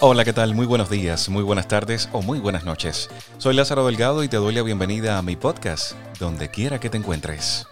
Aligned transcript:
Hola, 0.00 0.24
¿qué 0.24 0.32
tal? 0.32 0.54
Muy 0.54 0.64
buenos 0.64 0.90
días, 0.90 1.28
muy 1.28 1.42
buenas 1.42 1.66
tardes 1.66 2.08
o 2.12 2.22
muy 2.22 2.38
buenas 2.38 2.62
noches. 2.62 3.10
Soy 3.38 3.56
Lázaro 3.56 3.84
Delgado 3.84 4.22
y 4.22 4.28
te 4.28 4.36
doy 4.36 4.54
la 4.54 4.62
bienvenida 4.62 5.18
a 5.18 5.22
mi 5.22 5.34
podcast, 5.34 5.94
donde 6.20 6.50
quiera 6.50 6.78
que 6.78 6.88
te 6.88 6.98
encuentres. 6.98 7.66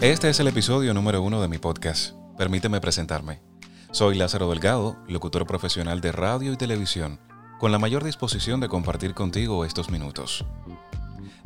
Este 0.00 0.30
es 0.30 0.40
el 0.40 0.48
episodio 0.48 0.94
número 0.94 1.20
uno 1.20 1.42
de 1.42 1.48
mi 1.48 1.58
podcast. 1.58 2.14
Permíteme 2.38 2.80
presentarme. 2.80 3.42
Soy 3.90 4.16
Lázaro 4.16 4.48
Delgado, 4.48 4.96
locutor 5.06 5.46
profesional 5.46 6.00
de 6.00 6.12
radio 6.12 6.54
y 6.54 6.56
televisión, 6.56 7.20
con 7.58 7.72
la 7.72 7.78
mayor 7.78 8.04
disposición 8.04 8.58
de 8.60 8.70
compartir 8.70 9.12
contigo 9.12 9.66
estos 9.66 9.90
minutos. 9.90 10.46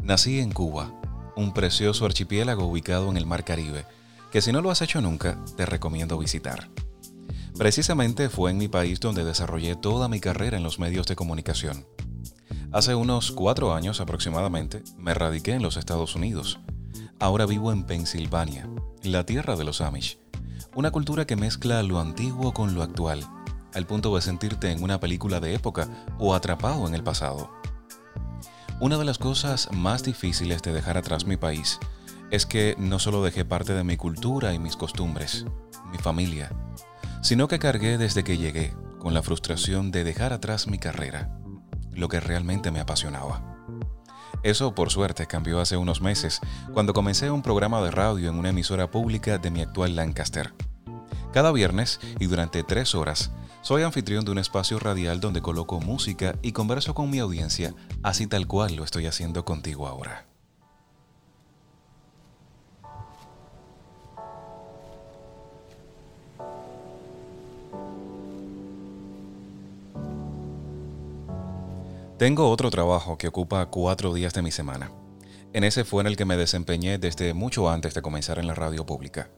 Nací 0.01 0.39
en 0.39 0.53
Cuba, 0.53 0.93
un 1.35 1.53
precioso 1.53 2.07
archipiélago 2.07 2.67
ubicado 2.67 3.11
en 3.11 3.17
el 3.17 3.27
Mar 3.27 3.45
Caribe 3.45 3.85
que 4.31 4.41
si 4.41 4.53
no 4.53 4.61
lo 4.61 4.71
has 4.71 4.83
hecho 4.83 5.01
nunca, 5.01 5.39
te 5.57 5.67
recomiendo 5.67 6.19
visitar. 6.19 6.71
Precisamente 7.59 8.29
fue 8.29 8.51
en 8.51 8.59
mi 8.59 8.69
país 8.69 9.01
donde 9.01 9.25
desarrollé 9.25 9.77
toda 9.77 10.09
mi 10.09 10.21
carrera 10.21 10.57
en 10.57 10.63
los 10.63 10.79
medios 10.79 11.07
de 11.07 11.17
comunicación. 11.17 11.87
Hace 12.73 12.95
unos 12.95 13.33
cuatro 13.33 13.75
años 13.75 14.01
aproximadamente 14.01 14.83
me 14.97 15.13
radiqué 15.13 15.53
en 15.53 15.63
los 15.63 15.77
Estados 15.77 16.15
Unidos. 16.15 16.61
Ahora 17.19 17.45
vivo 17.45 17.73
en 17.73 17.85
Pensilvania, 17.85 18.69
la 19.03 19.27
tierra 19.27 19.57
de 19.57 19.65
los 19.65 19.81
Amish, 19.81 20.19
una 20.75 20.91
cultura 20.91 21.27
que 21.27 21.37
mezcla 21.37 21.83
lo 21.83 21.99
antiguo 21.99 22.55
con 22.55 22.75
lo 22.75 22.83
actual, 22.83 23.27
al 23.75 23.87
punto 23.87 24.15
de 24.15 24.23
sentirte 24.23 24.71
en 24.71 24.83
una 24.83 25.01
película 25.01 25.41
de 25.41 25.55
época 25.55 25.89
o 26.19 26.35
atrapado 26.35 26.87
en 26.87 26.95
el 26.95 27.03
pasado. 27.03 27.51
Una 28.79 28.97
de 28.97 29.05
las 29.05 29.19
cosas 29.19 29.69
más 29.73 30.05
difíciles 30.05 30.63
de 30.63 30.73
dejar 30.73 30.97
atrás 30.97 31.27
mi 31.27 31.37
país 31.37 31.79
es 32.31 32.47
que 32.47 32.77
no 32.79 32.99
solo 32.99 33.23
dejé 33.23 33.45
parte 33.45 33.75
de 33.75 33.85
mi 33.85 33.97
cultura 33.97 34.55
y 34.55 34.59
mis 34.59 34.77
costumbres, 34.77 35.47
mi 35.91 35.99
familia, 35.99 36.51
sino 37.23 37.49
que 37.49 37.59
cargué 37.59 37.99
desde 37.99 38.25
que 38.25 38.39
llegué 38.39 38.75
con 38.99 39.15
la 39.15 39.23
frustración 39.23 39.91
de 39.91 40.05
dejar 40.05 40.33
atrás 40.33 40.67
mi 40.67 40.79
carrera, 40.79 41.37
lo 41.93 42.09
que 42.09 42.21
realmente 42.21 42.71
me 42.71 42.81
apasionaba. 42.81 43.43
Eso, 44.43 44.75
por 44.75 44.91
suerte, 44.91 45.27
cambió 45.27 45.61
hace 45.61 45.77
unos 45.77 46.01
meses, 46.01 46.41
cuando 46.73 46.95
comencé 46.95 47.31
un 47.31 47.43
programa 47.43 47.83
de 47.83 47.91
radio 47.91 48.31
en 48.31 48.39
una 48.39 48.51
emisora 48.51 48.91
pública 48.91 49.39
de 49.39 49.51
mi 49.51 49.61
actual 49.61 49.97
Lancaster. 49.97 50.55
Cada 51.33 51.53
viernes 51.53 52.01
y 52.19 52.27
durante 52.27 52.63
tres 52.63 52.95
horas, 52.95 53.33
soy 53.63 53.83
anfitrión 53.83 54.25
de 54.25 54.31
un 54.31 54.39
espacio 54.39 54.79
radial 54.79 55.21
donde 55.21 55.43
coloco 55.43 55.81
música 55.81 56.37
y 56.43 56.53
converso 56.53 56.95
con 56.95 57.11
mi 57.11 57.19
audiencia, 57.19 57.75
así 58.03 58.27
tal 58.27 58.47
cual 58.47 58.77
lo 58.77 58.85
estoy 58.85 59.07
haciendo 59.07 59.45
contigo 59.45 59.87
ahora. 59.87 60.30
Tengo 72.21 72.51
otro 72.51 72.71
trabajo 72.71 73.17
que 73.17 73.29
ocupa 73.29 73.65
cuatro 73.71 74.13
días 74.13 74.35
de 74.35 74.43
mi 74.43 74.51
semana. 74.51 74.93
En 75.55 75.65
ese 75.65 75.85
fue 75.85 76.03
en 76.03 76.07
el 76.07 76.19
que 76.19 76.27
me 76.27 76.37
desempeñé 76.37 76.99
desde 76.99 77.33
mucho 77.33 77.71
antes 77.71 77.95
de 77.95 78.03
comenzar 78.03 78.39
en 78.39 78.47
la 78.47 78.55
radio 78.55 78.85
pública. 78.85 79.31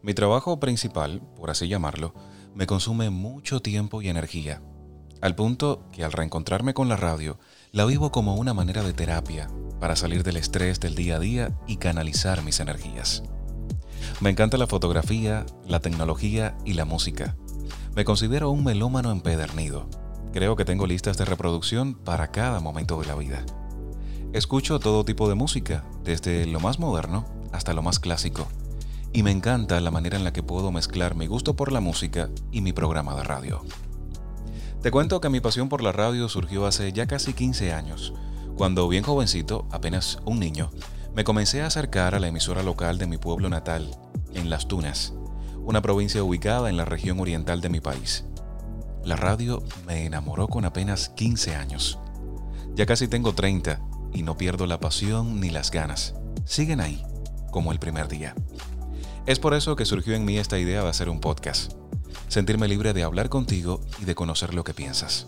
Mi 0.00 0.14
trabajo 0.14 0.58
principal, 0.58 1.20
por 1.36 1.50
así 1.50 1.68
llamarlo, 1.68 2.14
me 2.54 2.66
consume 2.66 3.10
mucho 3.10 3.60
tiempo 3.60 4.00
y 4.00 4.08
energía, 4.08 4.62
al 5.20 5.34
punto 5.34 5.84
que 5.92 6.02
al 6.02 6.12
reencontrarme 6.12 6.72
con 6.72 6.88
la 6.88 6.96
radio, 6.96 7.38
la 7.72 7.84
vivo 7.84 8.10
como 8.10 8.36
una 8.36 8.54
manera 8.54 8.82
de 8.82 8.94
terapia 8.94 9.50
para 9.78 9.94
salir 9.94 10.22
del 10.22 10.38
estrés 10.38 10.80
del 10.80 10.94
día 10.94 11.16
a 11.16 11.20
día 11.20 11.58
y 11.66 11.76
canalizar 11.76 12.42
mis 12.42 12.58
energías. 12.60 13.22
Me 14.20 14.30
encanta 14.30 14.56
la 14.56 14.66
fotografía, 14.66 15.44
la 15.66 15.80
tecnología 15.80 16.56
y 16.64 16.72
la 16.72 16.86
música. 16.86 17.36
Me 17.94 18.06
considero 18.06 18.50
un 18.50 18.64
melómano 18.64 19.10
empedernido 19.10 19.90
Creo 20.32 20.54
que 20.54 20.64
tengo 20.64 20.86
listas 20.86 21.18
de 21.18 21.24
reproducción 21.24 21.94
para 21.94 22.30
cada 22.30 22.60
momento 22.60 23.00
de 23.00 23.06
la 23.06 23.16
vida. 23.16 23.44
Escucho 24.32 24.78
todo 24.78 25.04
tipo 25.04 25.28
de 25.28 25.34
música, 25.34 25.84
desde 26.04 26.46
lo 26.46 26.60
más 26.60 26.78
moderno 26.78 27.24
hasta 27.52 27.72
lo 27.72 27.82
más 27.82 27.98
clásico, 27.98 28.46
y 29.12 29.24
me 29.24 29.32
encanta 29.32 29.80
la 29.80 29.90
manera 29.90 30.16
en 30.16 30.22
la 30.22 30.32
que 30.32 30.44
puedo 30.44 30.70
mezclar 30.70 31.16
mi 31.16 31.26
gusto 31.26 31.56
por 31.56 31.72
la 31.72 31.80
música 31.80 32.30
y 32.52 32.60
mi 32.60 32.72
programa 32.72 33.16
de 33.16 33.24
radio. 33.24 33.64
Te 34.82 34.92
cuento 34.92 35.20
que 35.20 35.28
mi 35.28 35.40
pasión 35.40 35.68
por 35.68 35.82
la 35.82 35.90
radio 35.90 36.28
surgió 36.28 36.64
hace 36.64 36.92
ya 36.92 37.08
casi 37.08 37.32
15 37.32 37.72
años, 37.72 38.14
cuando 38.56 38.86
bien 38.88 39.02
jovencito, 39.02 39.66
apenas 39.72 40.20
un 40.24 40.38
niño, 40.38 40.70
me 41.12 41.24
comencé 41.24 41.62
a 41.62 41.66
acercar 41.66 42.14
a 42.14 42.20
la 42.20 42.28
emisora 42.28 42.62
local 42.62 42.98
de 42.98 43.08
mi 43.08 43.18
pueblo 43.18 43.48
natal, 43.48 43.90
en 44.32 44.48
Las 44.48 44.68
Tunas, 44.68 45.12
una 45.56 45.82
provincia 45.82 46.22
ubicada 46.22 46.70
en 46.70 46.76
la 46.76 46.84
región 46.84 47.18
oriental 47.18 47.60
de 47.60 47.68
mi 47.68 47.80
país. 47.80 48.26
La 49.10 49.16
radio 49.16 49.64
me 49.88 50.06
enamoró 50.06 50.46
con 50.46 50.64
apenas 50.64 51.08
15 51.08 51.56
años. 51.56 51.98
Ya 52.76 52.86
casi 52.86 53.08
tengo 53.08 53.34
30 53.34 53.80
y 54.12 54.22
no 54.22 54.36
pierdo 54.36 54.68
la 54.68 54.78
pasión 54.78 55.40
ni 55.40 55.50
las 55.50 55.72
ganas. 55.72 56.14
Siguen 56.44 56.80
ahí, 56.80 57.04
como 57.50 57.72
el 57.72 57.80
primer 57.80 58.06
día. 58.06 58.36
Es 59.26 59.40
por 59.40 59.54
eso 59.54 59.74
que 59.74 59.84
surgió 59.84 60.14
en 60.14 60.24
mí 60.24 60.38
esta 60.38 60.60
idea 60.60 60.84
de 60.84 60.88
hacer 60.90 61.08
un 61.08 61.18
podcast. 61.18 61.72
Sentirme 62.28 62.68
libre 62.68 62.92
de 62.92 63.02
hablar 63.02 63.30
contigo 63.30 63.80
y 64.00 64.04
de 64.04 64.14
conocer 64.14 64.54
lo 64.54 64.62
que 64.62 64.74
piensas. 64.74 65.26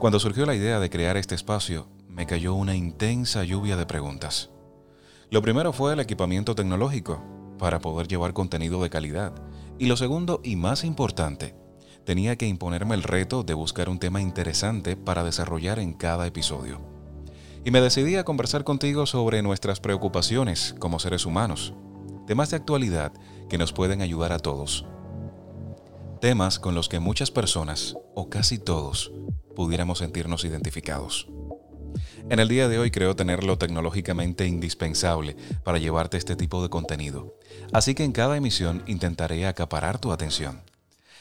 Cuando 0.00 0.18
surgió 0.18 0.44
la 0.44 0.56
idea 0.56 0.80
de 0.80 0.90
crear 0.90 1.16
este 1.16 1.36
espacio, 1.36 1.86
me 2.08 2.26
cayó 2.26 2.54
una 2.54 2.74
intensa 2.74 3.44
lluvia 3.44 3.76
de 3.76 3.86
preguntas. 3.86 4.50
Lo 5.30 5.42
primero 5.42 5.72
fue 5.72 5.92
el 5.92 6.00
equipamiento 6.00 6.56
tecnológico, 6.56 7.22
para 7.56 7.78
poder 7.78 8.08
llevar 8.08 8.32
contenido 8.32 8.82
de 8.82 8.90
calidad. 8.90 9.32
Y 9.78 9.86
lo 9.86 9.96
segundo 9.96 10.40
y 10.42 10.56
más 10.56 10.82
importante, 10.82 11.54
tenía 12.04 12.36
que 12.36 12.46
imponerme 12.46 12.94
el 12.94 13.02
reto 13.02 13.42
de 13.42 13.54
buscar 13.54 13.88
un 13.88 13.98
tema 13.98 14.20
interesante 14.20 14.96
para 14.96 15.24
desarrollar 15.24 15.78
en 15.78 15.92
cada 15.92 16.26
episodio. 16.26 16.80
Y 17.64 17.70
me 17.70 17.80
decidí 17.80 18.16
a 18.16 18.24
conversar 18.24 18.64
contigo 18.64 19.06
sobre 19.06 19.42
nuestras 19.42 19.80
preocupaciones 19.80 20.74
como 20.78 20.98
seres 20.98 21.26
humanos, 21.26 21.74
temas 22.26 22.50
de 22.50 22.56
actualidad 22.56 23.12
que 23.48 23.58
nos 23.58 23.72
pueden 23.72 24.02
ayudar 24.02 24.32
a 24.32 24.38
todos. 24.38 24.86
Temas 26.20 26.58
con 26.58 26.74
los 26.74 26.88
que 26.88 27.00
muchas 27.00 27.30
personas, 27.30 27.96
o 28.14 28.30
casi 28.30 28.58
todos, 28.58 29.12
pudiéramos 29.54 29.98
sentirnos 29.98 30.44
identificados. 30.44 31.28
En 32.30 32.38
el 32.38 32.48
día 32.48 32.68
de 32.68 32.78
hoy 32.78 32.90
creo 32.90 33.16
tenerlo 33.16 33.58
tecnológicamente 33.58 34.46
indispensable 34.46 35.36
para 35.64 35.78
llevarte 35.78 36.16
este 36.16 36.36
tipo 36.36 36.62
de 36.62 36.68
contenido, 36.68 37.36
así 37.72 37.94
que 37.94 38.04
en 38.04 38.12
cada 38.12 38.36
emisión 38.36 38.84
intentaré 38.86 39.46
acaparar 39.46 39.98
tu 39.98 40.12
atención. 40.12 40.62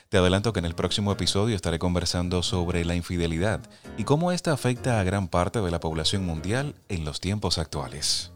Te 0.10 0.18
adelanto 0.18 0.54
que 0.54 0.60
en 0.60 0.66
el 0.66 0.74
próximo 0.74 1.12
episodio 1.12 1.56
estaré 1.56 1.78
conversando 1.78 2.42
sobre 2.42 2.84
la 2.84 2.96
infidelidad 2.96 3.62
y 3.96 4.06
cómo 4.06 4.32
esta 4.32 4.52
afecta 4.52 5.00
a 5.00 5.04
gran 5.04 5.28
parte 5.28 5.62
de 5.62 5.70
la 5.70 5.80
población 5.80 6.26
mundial 6.26 6.74
en 6.90 7.06
los 7.06 7.20
tiempos 7.20 7.60
actuales. 7.60 8.32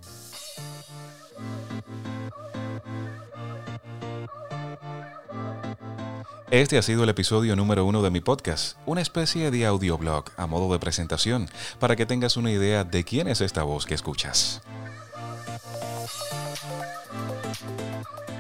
Este 6.51 6.77
ha 6.77 6.83
sido 6.83 7.05
el 7.05 7.09
episodio 7.09 7.55
número 7.55 7.85
uno 7.85 8.03
de 8.03 8.11
mi 8.11 8.21
podcast, 8.21 8.77
una 8.85 9.01
especie 9.01 9.49
de 9.49 9.65
audioblog 9.65 10.25
a 10.37 10.45
modo 10.45 10.71
de 10.71 10.77
presentación 10.77 11.49
para 11.79 11.95
que 11.95 12.05
tengas 12.05 12.37
una 12.37 12.51
idea 12.51 12.83
de 12.83 13.03
quién 13.03 13.27
es 13.27 13.41
esta 13.41 13.63
voz 13.63 13.87
que 13.87 13.95
escuchas. 13.95 14.61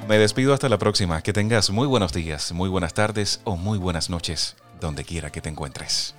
Me 0.07 0.17
despido 0.17 0.53
hasta 0.53 0.69
la 0.69 0.77
próxima. 0.77 1.21
Que 1.21 1.33
tengas 1.33 1.69
muy 1.69 1.87
buenos 1.87 2.13
días, 2.13 2.51
muy 2.51 2.69
buenas 2.69 2.93
tardes 2.93 3.39
o 3.45 3.55
muy 3.55 3.77
buenas 3.77 4.09
noches, 4.09 4.55
donde 4.79 5.03
quiera 5.05 5.31
que 5.31 5.41
te 5.41 5.49
encuentres. 5.49 6.13